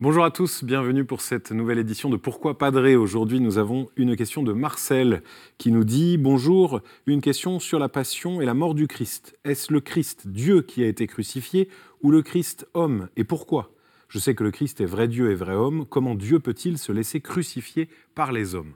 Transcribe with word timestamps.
Bonjour 0.00 0.24
à 0.24 0.32
tous, 0.32 0.64
bienvenue 0.64 1.04
pour 1.04 1.20
cette 1.20 1.52
nouvelle 1.52 1.78
édition 1.78 2.10
de 2.10 2.16
Pourquoi 2.16 2.58
Padré. 2.58 2.96
Aujourd'hui, 2.96 3.38
nous 3.38 3.58
avons 3.58 3.88
une 3.94 4.16
question 4.16 4.42
de 4.42 4.52
Marcel 4.52 5.22
qui 5.56 5.70
nous 5.70 5.84
dit 5.84 6.18
Bonjour, 6.18 6.80
une 7.06 7.20
question 7.20 7.60
sur 7.60 7.78
la 7.78 7.88
passion 7.88 8.40
et 8.40 8.44
la 8.44 8.54
mort 8.54 8.74
du 8.74 8.88
Christ. 8.88 9.38
Est-ce 9.44 9.72
le 9.72 9.80
Christ 9.80 10.26
Dieu 10.26 10.62
qui 10.62 10.82
a 10.82 10.88
été 10.88 11.06
crucifié 11.06 11.68
ou 12.02 12.10
le 12.10 12.22
Christ 12.22 12.66
homme 12.74 13.08
Et 13.16 13.22
pourquoi? 13.22 13.70
Je 14.08 14.18
sais 14.18 14.34
que 14.34 14.42
le 14.42 14.50
Christ 14.50 14.80
est 14.80 14.84
vrai 14.84 15.06
Dieu 15.06 15.30
et 15.30 15.36
vrai 15.36 15.54
homme. 15.54 15.86
Comment 15.88 16.16
Dieu 16.16 16.40
peut-il 16.40 16.76
se 16.76 16.90
laisser 16.90 17.20
crucifier 17.20 17.88
par 18.16 18.32
les 18.32 18.56
hommes? 18.56 18.74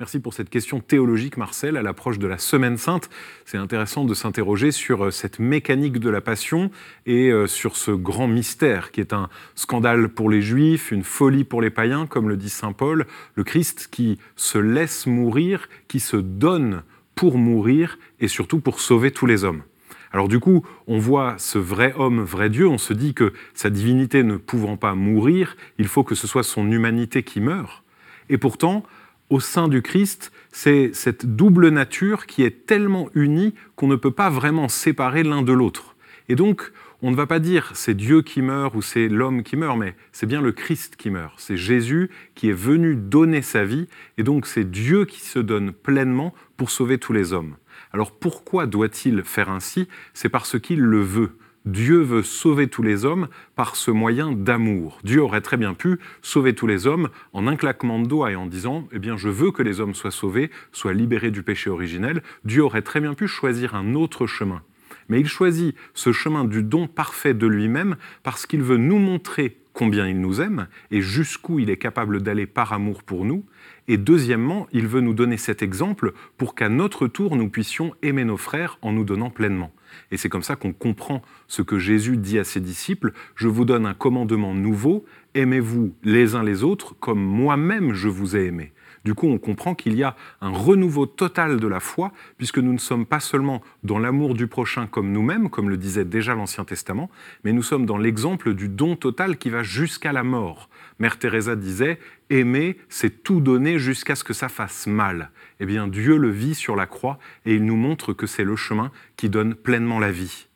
Merci 0.00 0.20
pour 0.20 0.32
cette 0.32 0.48
question 0.48 0.78
théologique, 0.78 1.36
Marcel, 1.36 1.76
à 1.76 1.82
l'approche 1.82 2.20
de 2.20 2.28
la 2.28 2.38
Semaine 2.38 2.76
Sainte. 2.76 3.10
C'est 3.44 3.56
intéressant 3.58 4.04
de 4.04 4.14
s'interroger 4.14 4.70
sur 4.70 5.06
euh, 5.06 5.10
cette 5.10 5.40
mécanique 5.40 5.98
de 5.98 6.08
la 6.08 6.20
passion 6.20 6.70
et 7.04 7.32
euh, 7.32 7.48
sur 7.48 7.76
ce 7.76 7.90
grand 7.90 8.28
mystère 8.28 8.92
qui 8.92 9.00
est 9.00 9.12
un 9.12 9.28
scandale 9.56 10.08
pour 10.08 10.30
les 10.30 10.40
Juifs, 10.40 10.92
une 10.92 11.02
folie 11.02 11.42
pour 11.42 11.60
les 11.60 11.70
païens, 11.70 12.06
comme 12.06 12.28
le 12.28 12.36
dit 12.36 12.48
Saint 12.48 12.72
Paul, 12.72 13.06
le 13.34 13.42
Christ 13.42 13.88
qui 13.90 14.20
se 14.36 14.58
laisse 14.58 15.08
mourir, 15.08 15.68
qui 15.88 15.98
se 15.98 16.16
donne 16.16 16.84
pour 17.16 17.36
mourir 17.36 17.98
et 18.20 18.28
surtout 18.28 18.60
pour 18.60 18.78
sauver 18.78 19.10
tous 19.10 19.26
les 19.26 19.42
hommes. 19.42 19.64
Alors 20.12 20.28
du 20.28 20.38
coup, 20.38 20.64
on 20.86 21.00
voit 21.00 21.34
ce 21.38 21.58
vrai 21.58 21.92
homme, 21.96 22.20
vrai 22.22 22.50
Dieu, 22.50 22.68
on 22.68 22.78
se 22.78 22.92
dit 22.92 23.14
que 23.14 23.32
sa 23.52 23.68
divinité 23.68 24.22
ne 24.22 24.36
pouvant 24.36 24.76
pas 24.76 24.94
mourir, 24.94 25.56
il 25.76 25.88
faut 25.88 26.04
que 26.04 26.14
ce 26.14 26.28
soit 26.28 26.44
son 26.44 26.70
humanité 26.70 27.24
qui 27.24 27.40
meure. 27.40 27.82
Et 28.28 28.38
pourtant, 28.38 28.84
au 29.30 29.40
sein 29.40 29.68
du 29.68 29.82
Christ, 29.82 30.32
c'est 30.50 30.90
cette 30.92 31.36
double 31.36 31.68
nature 31.68 32.26
qui 32.26 32.42
est 32.42 32.66
tellement 32.66 33.10
unie 33.14 33.54
qu'on 33.76 33.88
ne 33.88 33.96
peut 33.96 34.10
pas 34.10 34.30
vraiment 34.30 34.68
séparer 34.68 35.22
l'un 35.22 35.42
de 35.42 35.52
l'autre. 35.52 35.96
Et 36.28 36.34
donc, 36.34 36.72
on 37.00 37.10
ne 37.10 37.16
va 37.16 37.26
pas 37.26 37.38
dire 37.38 37.70
c'est 37.74 37.94
Dieu 37.94 38.22
qui 38.22 38.42
meurt 38.42 38.74
ou 38.74 38.82
c'est 38.82 39.08
l'homme 39.08 39.42
qui 39.42 39.56
meurt, 39.56 39.78
mais 39.78 39.94
c'est 40.12 40.26
bien 40.26 40.42
le 40.42 40.52
Christ 40.52 40.96
qui 40.96 41.10
meurt. 41.10 41.34
C'est 41.38 41.56
Jésus 41.56 42.10
qui 42.34 42.48
est 42.48 42.56
venu 42.56 42.96
donner 42.96 43.42
sa 43.42 43.64
vie, 43.64 43.86
et 44.16 44.22
donc 44.22 44.46
c'est 44.46 44.68
Dieu 44.68 45.04
qui 45.04 45.20
se 45.20 45.38
donne 45.38 45.72
pleinement 45.72 46.34
pour 46.56 46.70
sauver 46.70 46.98
tous 46.98 47.12
les 47.12 47.32
hommes. 47.32 47.56
Alors 47.92 48.12
pourquoi 48.12 48.66
doit-il 48.66 49.22
faire 49.22 49.50
ainsi? 49.50 49.88
C'est 50.12 50.28
parce 50.28 50.58
qu'il 50.58 50.80
le 50.80 51.00
veut. 51.00 51.32
Dieu 51.68 52.00
veut 52.00 52.22
sauver 52.22 52.68
tous 52.68 52.82
les 52.82 53.04
hommes 53.04 53.28
par 53.54 53.76
ce 53.76 53.90
moyen 53.90 54.32
d'amour. 54.32 55.00
Dieu 55.04 55.20
aurait 55.20 55.42
très 55.42 55.58
bien 55.58 55.74
pu 55.74 55.98
sauver 56.22 56.54
tous 56.54 56.66
les 56.66 56.86
hommes 56.86 57.10
en 57.34 57.46
un 57.46 57.56
claquement 57.56 58.00
de 58.00 58.06
doigts 58.06 58.32
et 58.32 58.36
en 58.36 58.46
disant 58.46 58.88
Eh 58.90 58.98
bien, 58.98 59.18
je 59.18 59.28
veux 59.28 59.50
que 59.50 59.62
les 59.62 59.78
hommes 59.78 59.94
soient 59.94 60.10
sauvés, 60.10 60.50
soient 60.72 60.94
libérés 60.94 61.30
du 61.30 61.42
péché 61.42 61.68
originel. 61.68 62.22
Dieu 62.46 62.62
aurait 62.62 62.80
très 62.80 63.02
bien 63.02 63.12
pu 63.12 63.28
choisir 63.28 63.74
un 63.74 63.94
autre 63.94 64.26
chemin. 64.26 64.62
Mais 65.10 65.20
il 65.20 65.28
choisit 65.28 65.76
ce 65.92 66.10
chemin 66.10 66.44
du 66.44 66.62
don 66.62 66.86
parfait 66.86 67.34
de 67.34 67.46
lui-même 67.46 67.96
parce 68.22 68.46
qu'il 68.46 68.62
veut 68.62 68.78
nous 68.78 68.98
montrer 68.98 69.58
combien 69.74 70.08
il 70.08 70.22
nous 70.22 70.40
aime 70.40 70.68
et 70.90 71.02
jusqu'où 71.02 71.58
il 71.58 71.68
est 71.68 71.76
capable 71.76 72.22
d'aller 72.22 72.46
par 72.46 72.72
amour 72.72 73.02
pour 73.02 73.26
nous. 73.26 73.44
Et 73.88 73.98
deuxièmement, 73.98 74.68
il 74.72 74.86
veut 74.86 75.02
nous 75.02 75.12
donner 75.12 75.36
cet 75.36 75.62
exemple 75.62 76.14
pour 76.38 76.54
qu'à 76.54 76.70
notre 76.70 77.08
tour, 77.08 77.36
nous 77.36 77.50
puissions 77.50 77.94
aimer 78.00 78.24
nos 78.24 78.38
frères 78.38 78.78
en 78.80 78.92
nous 78.92 79.04
donnant 79.04 79.28
pleinement. 79.28 79.70
Et 80.10 80.16
c'est 80.16 80.28
comme 80.28 80.42
ça 80.42 80.56
qu'on 80.56 80.72
comprend 80.72 81.22
ce 81.46 81.62
que 81.62 81.78
Jésus 81.78 82.16
dit 82.16 82.38
à 82.38 82.44
ses 82.44 82.60
disciples, 82.60 83.12
je 83.34 83.48
vous 83.48 83.64
donne 83.64 83.86
un 83.86 83.94
commandement 83.94 84.54
nouveau, 84.54 85.04
aimez-vous 85.34 85.94
les 86.02 86.34
uns 86.34 86.42
les 86.42 86.64
autres 86.64 86.94
comme 86.98 87.22
moi-même 87.22 87.92
je 87.92 88.08
vous 88.08 88.36
ai 88.36 88.46
aimé. 88.46 88.72
Du 89.04 89.14
coup, 89.14 89.28
on 89.28 89.38
comprend 89.38 89.74
qu'il 89.74 89.94
y 89.94 90.02
a 90.02 90.16
un 90.40 90.50
renouveau 90.50 91.06
total 91.06 91.60
de 91.60 91.66
la 91.66 91.80
foi, 91.80 92.12
puisque 92.36 92.58
nous 92.58 92.72
ne 92.72 92.78
sommes 92.78 93.06
pas 93.06 93.20
seulement 93.20 93.62
dans 93.82 93.98
l'amour 93.98 94.34
du 94.34 94.46
prochain 94.46 94.86
comme 94.86 95.12
nous-mêmes, 95.12 95.48
comme 95.48 95.70
le 95.70 95.76
disait 95.76 96.04
déjà 96.04 96.34
l'Ancien 96.34 96.64
Testament, 96.64 97.08
mais 97.44 97.52
nous 97.52 97.62
sommes 97.62 97.86
dans 97.86 97.96
l'exemple 97.96 98.54
du 98.54 98.68
don 98.68 98.96
total 98.96 99.38
qui 99.38 99.50
va 99.50 99.62
jusqu'à 99.62 100.12
la 100.12 100.24
mort. 100.24 100.68
Mère 100.98 101.18
Teresa 101.18 101.56
disait 101.56 101.98
Aimer, 102.30 102.76
c'est 102.88 103.22
tout 103.22 103.40
donner 103.40 103.78
jusqu'à 103.78 104.14
ce 104.14 104.24
que 104.24 104.34
ça 104.34 104.48
fasse 104.48 104.86
mal. 104.86 105.30
Eh 105.60 105.66
bien, 105.66 105.88
Dieu 105.88 106.16
le 106.16 106.30
vit 106.30 106.54
sur 106.54 106.76
la 106.76 106.86
croix 106.86 107.18
et 107.46 107.54
il 107.54 107.64
nous 107.64 107.76
montre 107.76 108.12
que 108.12 108.26
c'est 108.26 108.44
le 108.44 108.56
chemin 108.56 108.90
qui 109.16 109.30
donne 109.30 109.54
pleinement 109.54 109.98
la 109.98 110.12
vie. 110.12 110.48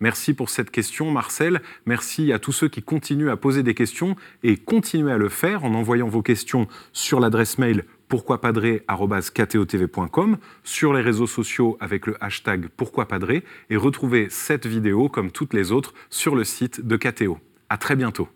Merci 0.00 0.34
pour 0.34 0.50
cette 0.50 0.70
question, 0.70 1.10
Marcel. 1.10 1.62
Merci 1.86 2.32
à 2.32 2.38
tous 2.38 2.52
ceux 2.52 2.68
qui 2.68 2.82
continuent 2.82 3.30
à 3.30 3.36
poser 3.36 3.62
des 3.62 3.74
questions 3.74 4.16
et 4.42 4.56
continuez 4.56 5.12
à 5.12 5.18
le 5.18 5.28
faire 5.28 5.64
en 5.64 5.74
envoyant 5.74 6.08
vos 6.08 6.22
questions 6.22 6.66
sur 6.92 7.20
l'adresse 7.20 7.58
mail 7.58 7.84
pourquoipadré.com, 8.08 10.36
sur 10.62 10.92
les 10.92 11.00
réseaux 11.00 11.26
sociaux 11.26 11.78
avec 11.80 12.06
le 12.06 12.22
hashtag 12.22 12.68
pourquoipadré 12.76 13.44
et 13.70 13.76
retrouvez 13.76 14.28
cette 14.30 14.66
vidéo 14.66 15.08
comme 15.08 15.30
toutes 15.30 15.54
les 15.54 15.72
autres 15.72 15.94
sur 16.10 16.34
le 16.34 16.44
site 16.44 16.86
de 16.86 16.96
KTO. 16.96 17.38
À 17.70 17.78
très 17.78 17.96
bientôt. 17.96 18.28